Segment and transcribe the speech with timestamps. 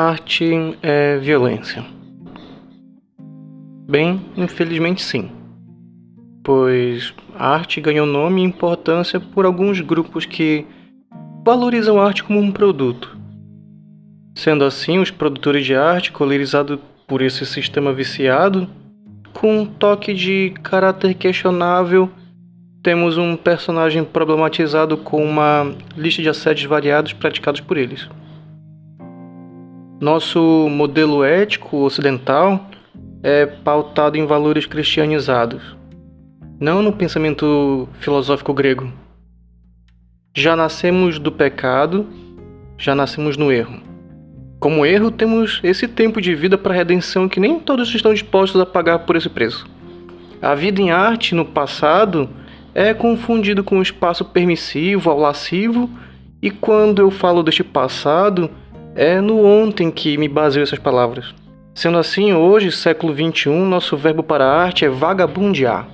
[0.00, 0.48] arte
[0.80, 1.84] é violência?
[3.90, 5.28] Bem, infelizmente sim.
[6.44, 10.64] Pois a arte ganhou nome e importância por alguns grupos que
[11.44, 13.18] valorizam a arte como um produto.
[14.36, 18.68] Sendo assim, os produtores de arte, colorizados por esse sistema viciado,
[19.32, 22.08] com um toque de caráter questionável,
[22.84, 28.08] temos um personagem problematizado com uma lista de assédios variados praticados por eles.
[30.00, 32.70] Nosso modelo ético ocidental
[33.20, 35.76] é pautado em valores cristianizados,
[36.60, 38.92] não no pensamento filosófico grego.
[40.36, 42.06] Já nascemos do pecado,
[42.78, 43.80] já nascemos no erro.
[44.60, 48.66] Como erro, temos esse tempo de vida para redenção que nem todos estão dispostos a
[48.66, 49.66] pagar por esse preço.
[50.40, 52.30] A vida em arte no passado
[52.72, 55.90] é confundido com o espaço permissivo ao lascivo,
[56.40, 58.48] e quando eu falo deste passado,
[58.98, 61.32] é no ontem que me baseio essas palavras.
[61.72, 65.86] Sendo assim, hoje, século XXI, nosso verbo para a arte é vagabundear.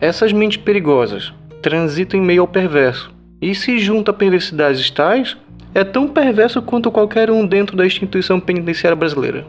[0.00, 1.32] Essas mentes perigosas
[1.62, 5.36] transitam em meio ao perverso, e se junta a perversidades tais,
[5.72, 9.46] é tão perverso quanto qualquer um dentro da instituição penitenciária brasileira.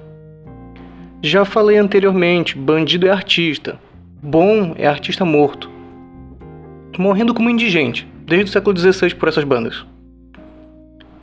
[1.23, 3.79] Já falei anteriormente, bandido é artista,
[4.21, 5.71] bom é artista morto.
[6.99, 9.83] Morrendo como indigente, desde o século XVI por essas bandas.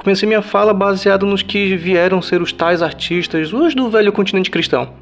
[0.03, 4.51] Comecei minha fala baseado nos que vieram ser os tais artistas, os do velho continente
[4.51, 4.95] cristão.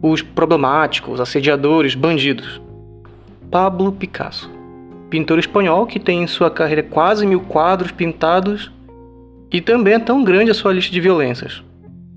[0.00, 2.62] Os problemáticos, assediadores, bandidos.
[3.50, 4.48] Pablo Picasso,
[5.10, 8.70] pintor espanhol que tem em sua carreira quase mil quadros pintados
[9.52, 11.64] e também é tão grande a sua lista de violências.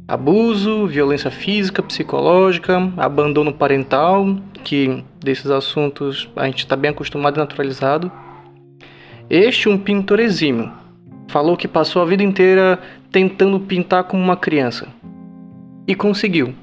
[0.07, 7.39] Abuso, violência física, psicológica, abandono parental, que desses assuntos a gente está bem acostumado e
[7.39, 8.11] naturalizado.
[9.27, 10.71] Este um pintor exímio,
[11.31, 12.77] Falou que passou a vida inteira
[13.09, 14.89] tentando pintar como uma criança.
[15.87, 16.53] E conseguiu.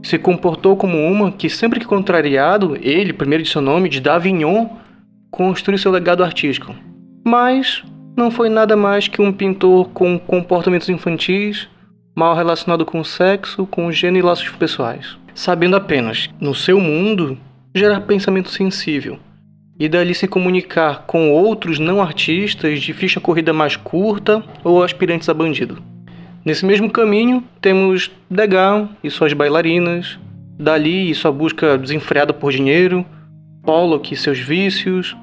[0.00, 4.68] Se comportou como uma que, sempre que contrariado, ele, primeiro de seu nome, de Davignon,
[5.28, 6.72] construiu seu legado artístico.
[7.26, 7.82] Mas
[8.16, 11.68] não foi nada mais que um pintor com comportamentos infantis,
[12.14, 15.18] mal relacionado com o sexo, com o gênero e laços pessoais.
[15.34, 17.36] Sabendo apenas, no seu mundo,
[17.74, 19.18] gerar pensamento sensível,
[19.82, 25.28] e dali se comunicar com outros não artistas de ficha corrida mais curta ou aspirantes
[25.28, 25.82] a bandido.
[26.44, 30.20] Nesse mesmo caminho, temos Degas e suas bailarinas,
[30.56, 33.04] Dali e sua busca desenfreada por dinheiro,
[33.64, 35.16] Pollock e seus vícios,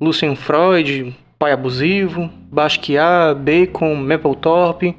[0.00, 4.96] Lucien Freud, pai abusivo, Basquiat, Bacon, Mapplethorpe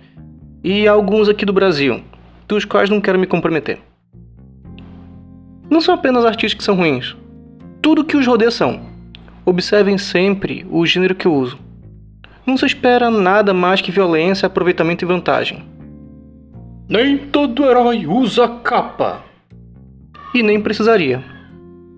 [0.64, 2.04] e alguns aqui do Brasil,
[2.48, 3.80] dos quais não quero me comprometer.
[5.68, 7.16] Não são apenas artistas que são ruins,
[7.84, 8.80] tudo que os rodeia são.
[9.46, 11.60] Observem sempre o gênero que eu uso.
[12.46, 15.66] Não se espera nada mais que violência, aproveitamento e vantagem.
[16.88, 19.22] Nem todo herói usa capa.
[20.34, 21.22] E nem precisaria.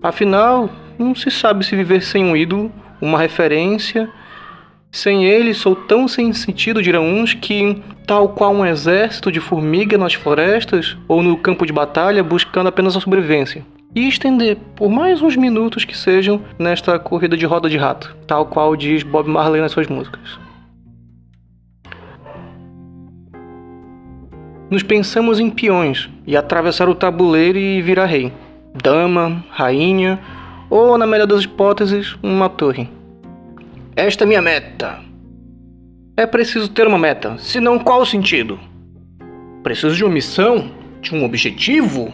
[0.02, 4.10] Afinal, não se sabe se viver sem um ídolo, uma referência.
[4.90, 9.96] Sem ele, sou tão sem sentido, dirão uns, que, tal qual um exército de formiga
[9.96, 13.64] nas florestas ou no campo de batalha, buscando apenas a sobrevivência
[13.96, 18.44] e estender por mais uns minutos que sejam nesta corrida de roda de rato, tal
[18.44, 20.38] qual diz Bob Marley nas suas músicas.
[24.70, 28.30] Nos pensamos em peões e atravessar o tabuleiro e virar rei,
[28.74, 30.20] dama, rainha
[30.68, 32.90] ou, na melhor das hipóteses, uma torre.
[33.94, 35.00] Esta é minha meta.
[36.18, 38.60] É preciso ter uma meta, senão qual o sentido?
[39.62, 40.70] Preciso de uma missão,
[41.00, 42.12] de um objetivo?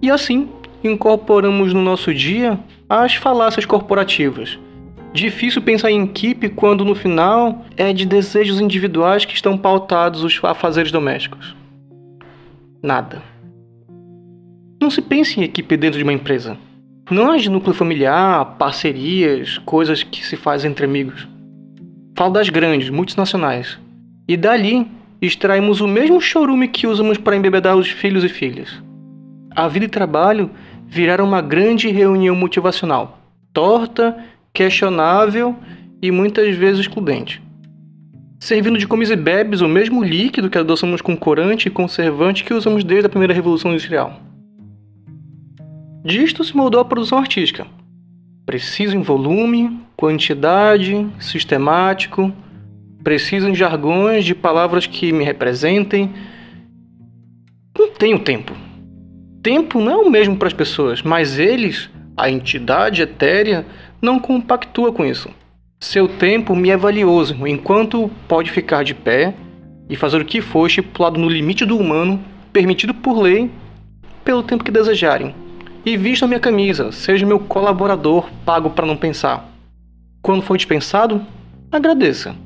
[0.00, 0.48] E assim
[0.82, 2.58] incorporamos no nosso dia
[2.88, 4.58] as falácias corporativas.
[5.12, 10.38] Difícil pensar em equipe quando no final é de desejos individuais que estão pautados os
[10.42, 11.56] afazeres domésticos.
[12.82, 13.22] Nada.
[14.80, 16.56] Não se pense em equipe dentro de uma empresa.
[17.10, 21.28] Não há de núcleo familiar, parcerias, coisas que se fazem entre amigos.
[22.16, 23.78] Falo das grandes, multinacionais.
[24.28, 24.86] E dali
[25.20, 28.80] extraímos o mesmo chorume que usamos para embebedar os filhos e filhas.
[29.54, 30.50] A vida e trabalho
[30.90, 33.20] viraram uma grande reunião motivacional,
[33.52, 34.18] torta,
[34.52, 35.54] questionável
[36.02, 37.40] e muitas vezes excludente.
[38.40, 42.52] Servindo de comes e bebes o mesmo líquido que adoçamos com corante e conservante que
[42.52, 44.20] usamos desde a primeira revolução industrial.
[46.04, 47.66] Disto se moldou a produção artística.
[48.44, 52.32] Preciso em volume, quantidade, sistemático,
[53.04, 56.10] preciso em jargões de palavras que me representem.
[57.78, 58.69] Não tenho tempo
[59.42, 63.66] tempo não é o mesmo para as pessoas, mas eles, a entidade etérea,
[64.00, 65.30] não compactua com isso.
[65.78, 69.34] Seu tempo me é valioso, enquanto pode ficar de pé
[69.88, 72.22] e fazer o que for estipulado no limite do humano,
[72.52, 73.50] permitido por lei,
[74.24, 75.34] pelo tempo que desejarem.
[75.84, 79.48] E vista minha camisa, seja meu colaborador, pago para não pensar.
[80.20, 81.24] Quando for dispensado,
[81.72, 82.36] agradeça.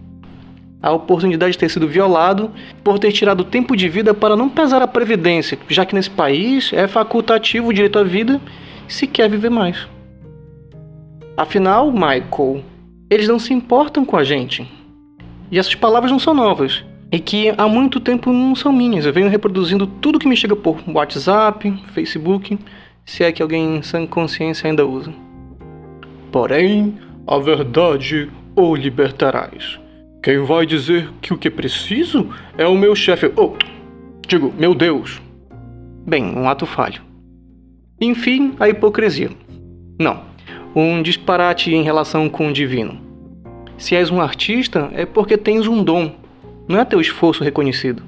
[0.84, 2.50] A oportunidade de ter sido violado
[2.84, 6.74] por ter tirado tempo de vida para não pesar a previdência, já que nesse país
[6.74, 8.38] é facultativo o direito à vida
[8.86, 9.88] se quer viver mais.
[11.38, 12.62] Afinal, Michael,
[13.08, 14.70] eles não se importam com a gente.
[15.50, 16.84] E essas palavras não são novas.
[17.10, 19.06] E que há muito tempo não são minhas.
[19.06, 22.58] Eu venho reproduzindo tudo que me chega por WhatsApp, Facebook,
[23.06, 25.14] se é que alguém sem consciência ainda usa.
[26.30, 29.82] Porém, a verdade o libertarás.
[30.24, 33.30] Quem vai dizer que o que preciso é o meu chefe.
[33.36, 33.52] Oh,
[34.26, 35.20] digo, meu Deus.
[36.06, 37.02] Bem, um ato falho.
[38.00, 39.28] Enfim, a hipocrisia.
[40.00, 40.22] Não,
[40.74, 42.98] um disparate em relação com o divino.
[43.76, 46.16] Se és um artista, é porque tens um dom,
[46.66, 48.02] não é teu esforço reconhecido.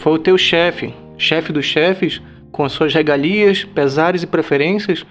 [0.00, 2.20] Foi o teu chefe, chefe dos chefes,
[2.50, 5.06] com as suas regalias, pesares e preferências,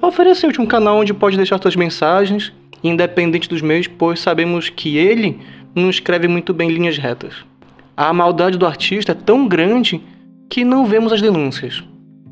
[0.00, 2.50] ofereceu-te um canal onde pode deixar suas mensagens,
[2.82, 5.38] independente dos meios, pois sabemos que ele
[5.76, 7.34] não escreve muito bem linhas retas.
[7.94, 10.00] A maldade do artista é tão grande
[10.48, 11.84] que não vemos as denúncias.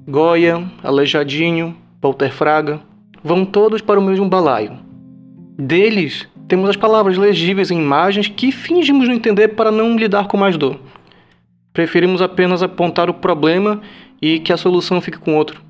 [0.08, 2.80] Goya, Aleijadinho, Walter Fraga,
[3.22, 4.78] vão todos para o mesmo balaio.
[5.58, 10.36] Deles, temos as palavras legíveis em imagens que fingimos não entender para não lidar com
[10.36, 10.80] mais dor.
[11.72, 13.80] Preferimos apenas apontar o problema
[14.20, 15.62] e que a solução fique com outro.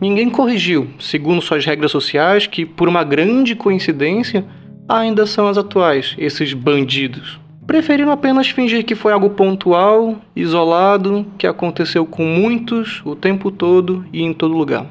[0.00, 4.44] Ninguém corrigiu, segundo suas regras sociais, que, por uma grande coincidência,
[4.88, 7.40] ainda são as atuais, esses bandidos.
[7.66, 14.04] Preferiram apenas fingir que foi algo pontual, isolado, que aconteceu com muitos o tempo todo
[14.12, 14.86] e em todo lugar.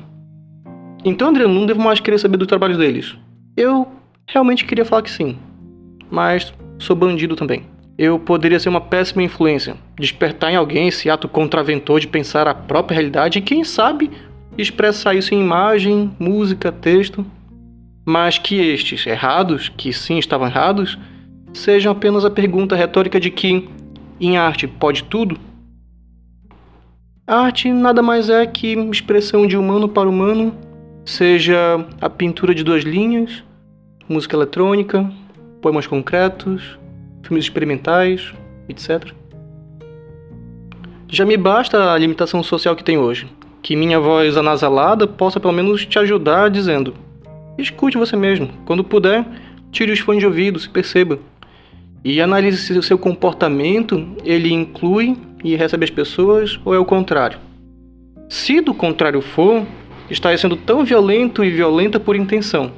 [1.06, 3.16] Então, Adriano, não devo mais querer saber do trabalho deles.
[3.56, 3.88] Eu
[4.26, 5.38] realmente queria falar que sim,
[6.10, 7.64] mas sou bandido também.
[7.96, 12.56] Eu poderia ser uma péssima influência, despertar em alguém esse ato contraventor de pensar a
[12.56, 14.10] própria realidade e, quem sabe,
[14.58, 17.24] expressar isso em imagem, música, texto,
[18.06, 20.98] mas que estes errados, que sim estavam errados,
[21.54, 23.68] sejam apenas a pergunta retórica de que
[24.20, 25.38] em arte pode tudo?
[27.26, 30.54] Arte nada mais é que expressão de humano para humano
[31.06, 33.44] seja a pintura de duas linhas,
[34.08, 35.10] música eletrônica,
[35.62, 36.78] poemas concretos,
[37.24, 38.34] filmes experimentais,
[38.68, 39.12] etc.
[41.08, 43.28] Já me basta a limitação social que tem hoje,
[43.62, 46.94] que minha voz anasalada possa pelo menos te ajudar dizendo:
[47.58, 49.26] escute você mesmo, quando puder,
[49.72, 51.20] tire os fones de ouvido, se perceba
[52.04, 56.86] e analise se o seu comportamento ele inclui e recebe as pessoas ou é o
[56.86, 57.40] contrário.
[58.28, 59.66] Se do contrário for,
[60.10, 62.72] está sendo tão violento e violenta por intenção.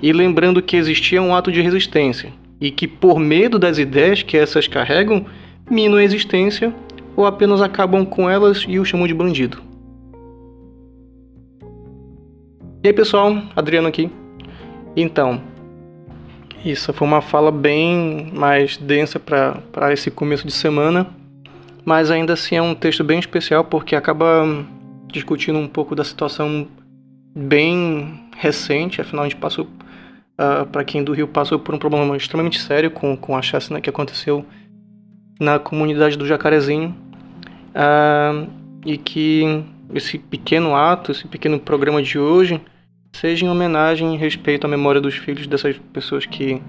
[0.00, 4.36] E lembrando que existia um ato de resistência e que, por medo das ideias que
[4.36, 5.26] essas carregam,
[5.68, 6.72] minam a existência
[7.16, 9.71] ou apenas acabam com elas e o chamam de bandido.
[12.84, 14.10] E aí, pessoal, Adriano aqui.
[14.96, 15.40] Então,
[16.64, 21.06] isso foi uma fala bem mais densa para esse começo de semana,
[21.84, 24.44] mas ainda assim é um texto bem especial porque acaba
[25.12, 26.66] discutindo um pouco da situação
[27.32, 29.68] bem recente, afinal a gente passou, uh,
[30.38, 33.80] ah, para quem do Rio passou por um problema extremamente sério com, com a chacina
[33.80, 34.44] que aconteceu
[35.38, 36.96] na comunidade do Jacarezinho,
[37.76, 38.50] uh,
[38.84, 42.60] e que esse pequeno ato, esse pequeno programa de hoje,
[43.12, 46.62] seja em homenagem e respeito à memória dos filhos dessas pessoas que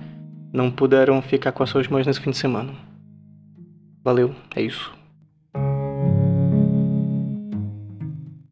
[0.52, 2.74] não puderam ficar com as suas mães nesse fim de semana.
[4.04, 5.03] Valeu, é isso.